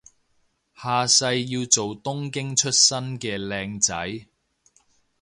[0.73, 4.25] 下世要做東京出身嘅靚仔